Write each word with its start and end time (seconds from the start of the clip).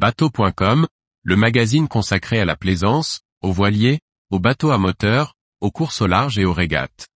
Bateau.com, 0.00 0.86
le 1.24 1.34
magazine 1.34 1.88
consacré 1.88 2.38
à 2.38 2.44
la 2.44 2.54
plaisance, 2.54 3.22
aux 3.42 3.50
voiliers, 3.50 3.98
aux 4.30 4.38
bateaux 4.38 4.70
à 4.70 4.78
moteur, 4.78 5.34
aux 5.60 5.72
courses 5.72 6.02
au 6.02 6.06
large 6.06 6.38
et 6.38 6.44
aux 6.44 6.52
régates. 6.52 7.08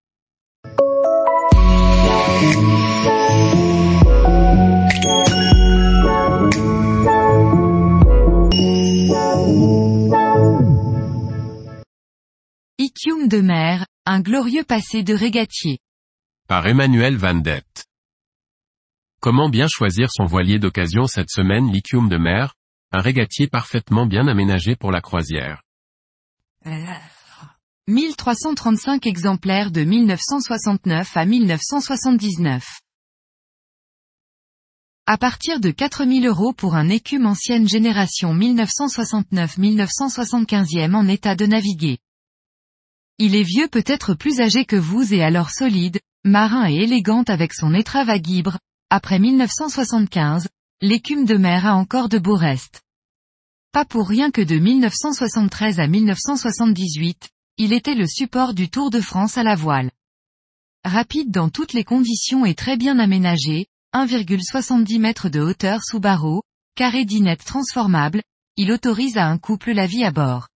Icium 12.77 13.29
de 13.29 13.39
mer, 13.39 13.85
un 14.05 14.19
glorieux 14.19 14.65
passé 14.65 15.03
de 15.03 15.13
régatier. 15.13 15.79
Par 16.49 16.67
Emmanuel 16.67 17.15
Van 17.15 17.35
Dett. 17.35 17.85
Comment 19.21 19.47
bien 19.47 19.67
choisir 19.69 20.09
son 20.11 20.25
voilier 20.25 20.59
d'occasion 20.59 21.07
cette 21.07 21.29
semaine 21.29 21.71
L'Icium 21.71 22.09
de 22.09 22.17
mer, 22.17 22.55
un 22.93 23.01
régatier 23.01 23.47
parfaitement 23.47 24.05
bien 24.05 24.27
aménagé 24.27 24.75
pour 24.75 24.91
la 24.91 25.01
croisière. 25.01 25.63
1335 27.87 29.07
exemplaires 29.07 29.71
de 29.71 29.83
1969 29.83 31.17
à 31.17 31.25
1979. 31.25 32.63
À 35.07 35.17
partir 35.17 35.59
de 35.59 35.71
4000 35.71 36.27
euros 36.27 36.53
pour 36.53 36.75
un 36.75 36.87
écume 36.87 37.25
ancienne 37.25 37.67
génération 37.67 38.35
1969-1975e 38.35 40.93
en 40.93 41.07
état 41.07 41.35
de 41.35 41.47
naviguer. 41.47 41.97
Il 43.17 43.35
est 43.35 43.43
vieux 43.43 43.67
peut-être 43.67 44.13
plus 44.13 44.39
âgé 44.39 44.65
que 44.65 44.75
vous 44.75 45.15
et 45.15 45.23
alors 45.23 45.49
solide, 45.49 45.99
marin 46.23 46.69
et 46.69 46.75
élégante 46.75 47.31
avec 47.31 47.53
son 47.53 47.73
étrave 47.73 48.11
à 48.11 48.19
guibre, 48.19 48.59
après 48.91 49.17
1975, 49.17 50.47
l'écume 50.81 51.25
de 51.25 51.37
mer 51.37 51.65
a 51.65 51.75
encore 51.75 52.07
de 52.07 52.19
beaux 52.19 52.35
restes. 52.35 52.82
Pas 53.73 53.85
pour 53.85 54.07
rien 54.07 54.29
que 54.29 54.41
de 54.41 54.59
1973 54.59 55.79
à 55.79 55.87
1978, 55.87 57.29
il 57.57 57.73
était 57.73 57.95
le 57.95 58.05
support 58.05 58.53
du 58.53 58.69
Tour 58.69 58.91
de 58.91 59.01
France 59.01 59.39
à 59.39 59.41
la 59.41 59.55
voile. 59.55 59.89
Rapide 60.85 61.31
dans 61.31 61.49
toutes 61.49 61.73
les 61.73 61.83
conditions 61.83 62.45
et 62.45 62.53
très 62.53 62.77
bien 62.77 62.99
aménagé, 62.99 63.65
1,70 63.95 65.03
m 65.03 65.31
de 65.31 65.39
hauteur 65.39 65.83
sous 65.83 65.99
barreau, 65.99 66.43
carré 66.75 67.03
dinette 67.03 67.43
transformable, 67.43 68.21
il 68.57 68.71
autorise 68.71 69.17
à 69.17 69.25
un 69.25 69.39
couple 69.39 69.71
la 69.71 69.87
vie 69.87 70.03
à 70.03 70.11
bord. 70.11 70.49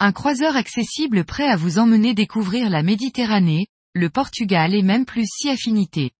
Un 0.00 0.10
croiseur 0.10 0.56
accessible 0.56 1.24
prêt 1.24 1.46
à 1.46 1.54
vous 1.54 1.78
emmener 1.78 2.14
découvrir 2.14 2.68
la 2.68 2.82
Méditerranée, 2.82 3.68
le 3.94 4.10
Portugal 4.10 4.74
et 4.74 4.82
même 4.82 5.04
plus 5.04 5.26
si 5.26 5.50
affinité. 5.50 6.10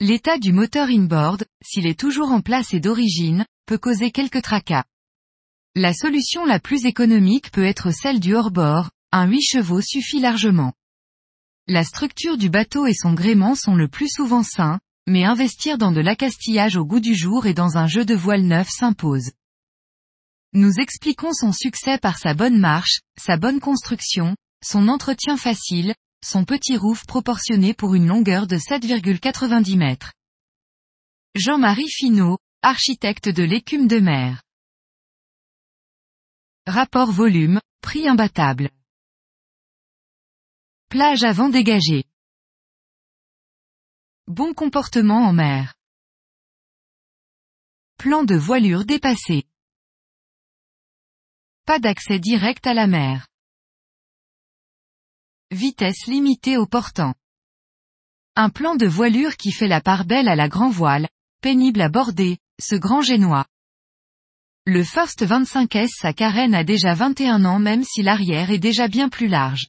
L'état 0.00 0.38
du 0.38 0.52
moteur 0.52 0.88
inboard, 0.88 1.44
s'il 1.62 1.86
est 1.86 2.00
toujours 2.00 2.32
en 2.32 2.40
place 2.40 2.74
et 2.74 2.80
d'origine, 2.80 3.46
peut 3.68 3.78
causer 3.78 4.10
quelques 4.10 4.40
tracas. 4.40 4.84
La 5.74 5.92
solution 5.92 6.46
la 6.46 6.58
plus 6.58 6.86
économique 6.86 7.50
peut 7.50 7.66
être 7.66 7.90
celle 7.90 8.18
du 8.18 8.34
hors-bord, 8.34 8.88
un 9.12 9.26
8 9.26 9.42
chevaux 9.42 9.82
suffit 9.82 10.20
largement. 10.20 10.72
La 11.66 11.84
structure 11.84 12.38
du 12.38 12.48
bateau 12.48 12.86
et 12.86 12.94
son 12.94 13.12
gréement 13.12 13.54
sont 13.54 13.74
le 13.74 13.86
plus 13.86 14.08
souvent 14.08 14.42
sains, 14.42 14.80
mais 15.06 15.24
investir 15.24 15.76
dans 15.76 15.92
de 15.92 16.00
l'accastillage 16.00 16.76
au 16.76 16.86
goût 16.86 16.98
du 16.98 17.14
jour 17.14 17.44
et 17.44 17.52
dans 17.52 17.76
un 17.76 17.86
jeu 17.86 18.06
de 18.06 18.14
voile 18.14 18.44
neuf 18.44 18.70
s'impose. 18.70 19.32
Nous 20.54 20.80
expliquons 20.80 21.34
son 21.34 21.52
succès 21.52 21.98
par 21.98 22.16
sa 22.16 22.32
bonne 22.32 22.58
marche, 22.58 23.00
sa 23.20 23.36
bonne 23.36 23.60
construction, 23.60 24.34
son 24.64 24.88
entretien 24.88 25.36
facile, 25.36 25.94
son 26.24 26.46
petit 26.46 26.78
roof 26.78 27.04
proportionné 27.04 27.74
pour 27.74 27.94
une 27.94 28.06
longueur 28.06 28.46
de 28.46 28.56
7,90 28.56 29.76
mètres. 29.76 30.14
Jean-Marie 31.34 31.90
Finot, 31.90 32.38
architecte 32.62 33.28
de 33.28 33.44
l'écume 33.44 33.86
de 33.86 34.00
mer. 34.00 34.42
Rapport 36.66 37.12
volume, 37.12 37.60
prix 37.82 38.08
imbattable. 38.08 38.70
Plage 40.88 41.22
avant 41.22 41.50
dégagée. 41.50 42.04
Bon 44.26 44.54
comportement 44.54 45.28
en 45.28 45.32
mer. 45.32 45.76
Plan 47.96 48.24
de 48.24 48.34
voilure 48.34 48.84
dépassé. 48.84 49.44
Pas 51.64 51.78
d'accès 51.78 52.18
direct 52.18 52.66
à 52.66 52.74
la 52.74 52.88
mer. 52.88 53.28
Vitesse 55.52 56.06
limitée 56.06 56.56
au 56.56 56.66
portant. 56.66 57.14
Un 58.34 58.50
plan 58.50 58.74
de 58.74 58.86
voilure 58.86 59.36
qui 59.36 59.52
fait 59.52 59.68
la 59.68 59.80
part 59.80 60.04
belle 60.04 60.28
à 60.28 60.34
la 60.34 60.48
grand 60.48 60.70
voile, 60.70 61.08
pénible 61.40 61.80
à 61.80 61.88
border, 61.88 62.38
ce 62.60 62.74
grand 62.74 63.02
génois. 63.02 63.46
Le 64.66 64.84
First 64.84 65.24
25S 65.24 65.88
sa 65.98 66.12
carène 66.12 66.54
a 66.54 66.64
déjà 66.64 66.94
21 66.94 67.44
ans 67.44 67.58
même 67.58 67.84
si 67.84 68.02
l'arrière 68.02 68.50
est 68.50 68.58
déjà 68.58 68.88
bien 68.88 69.08
plus 69.08 69.28
large. 69.28 69.68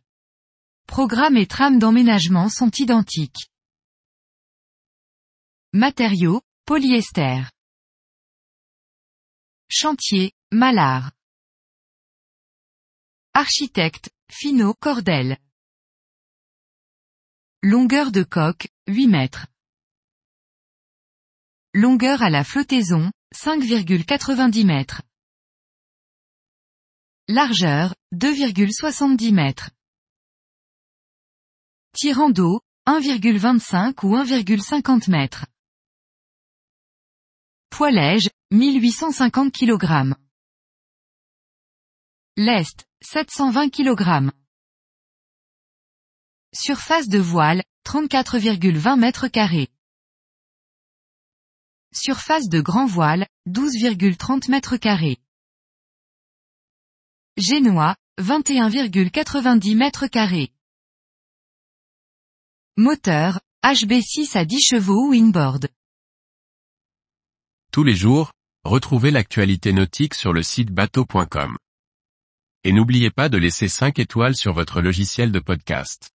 Programme 0.88 1.38
et 1.38 1.48
trame 1.48 1.80
d'emménagement 1.80 2.50
sont 2.50 2.72
identiques. 2.78 3.50
Matériaux, 5.72 6.42
polyester. 6.66 7.44
Chantier, 9.70 10.34
Malard. 10.52 11.12
Architecte, 13.34 14.10
Finot 14.32 14.74
Cordel. 14.74 15.38
Longueur 17.62 18.12
de 18.12 18.24
coque, 18.24 18.68
8 18.88 19.08
mètres. 19.08 19.46
Longueur 21.76 22.24
à 22.24 22.32
la 22.32 22.44
flottaison, 22.44 23.12
5,90 23.36 24.66
mètres. 24.66 25.04
Largeur, 27.28 27.94
2,70 28.12 29.32
mètres. 29.32 29.70
Tirant 31.94 32.32
d'eau, 32.32 32.62
1,25 32.88 34.04
ou 34.04 34.16
1,50 34.16 35.12
mètres. 35.12 35.46
Poilège, 37.70 38.30
1850 38.50 39.52
kg. 39.54 40.16
Lest, 42.36 42.86
720 43.04 43.70
kg. 43.70 44.32
Surface 46.52 47.10
de 47.10 47.20
voile, 47.20 47.62
34,20 47.86 48.98
mètres 48.98 49.28
carrés. 49.28 49.70
Surface 51.92 52.50
de 52.50 52.62
grand 52.62 52.86
voile, 52.86 53.26
12,30 53.48 54.52
mètres 54.52 54.78
carrés. 54.78 55.18
Génois, 57.36 57.96
21,90 58.20 59.76
mètres 59.76 60.06
carrés. 60.06 60.52
Moteur, 62.78 63.42
HB6 63.64 64.38
à 64.38 64.46
10 64.46 64.62
chevaux 64.62 65.10
ou 65.10 65.14
inboard. 65.14 65.68
Tous 67.72 67.84
les 67.84 67.96
jours, 67.96 68.34
retrouvez 68.64 69.10
l'actualité 69.10 69.74
nautique 69.74 70.14
sur 70.14 70.32
le 70.32 70.44
site 70.44 70.70
bateau.com. 70.70 71.58
Et 72.64 72.72
n'oubliez 72.72 73.10
pas 73.10 73.30
de 73.30 73.38
laisser 73.38 73.68
5 73.68 73.98
étoiles 73.98 74.36
sur 74.36 74.54
votre 74.54 74.82
logiciel 74.82 75.32
de 75.32 75.40
podcast. 75.40 76.12